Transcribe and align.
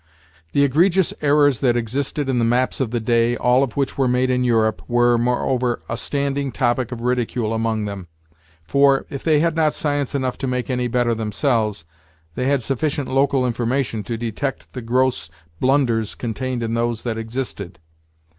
The 0.53 0.63
egregious 0.63 1.13
errors 1.21 1.59
that 1.59 1.77
existed 1.77 2.27
in 2.27 2.39
the 2.39 2.43
maps 2.43 2.79
of 2.79 2.89
the 2.89 2.99
day, 2.99 3.37
all 3.37 3.61
of 3.61 3.77
which 3.77 3.99
were 3.99 4.07
made 4.07 4.31
in 4.31 4.43
Europe, 4.43 4.81
were, 4.87 5.15
moreover, 5.15 5.83
a 5.87 5.95
standing 5.95 6.51
topic 6.51 6.91
of 6.91 7.01
ridicule 7.01 7.53
among 7.53 7.85
them; 7.85 8.07
for, 8.63 9.05
if 9.11 9.23
they 9.23 9.41
had 9.41 9.55
not 9.55 9.75
science 9.75 10.15
enough 10.15 10.39
to 10.39 10.47
make 10.47 10.71
any 10.71 10.87
better 10.87 11.13
themselves, 11.13 11.85
they 12.33 12.47
had 12.47 12.63
sufficient 12.63 13.09
local 13.09 13.45
information 13.45 14.01
to 14.05 14.17
detect 14.17 14.73
the 14.73 14.81
gross 14.81 15.29
blunders 15.59 16.15
contained 16.15 16.63
in 16.63 16.73
those 16.73 17.03
that 17.03 17.19
existed. 17.19 17.77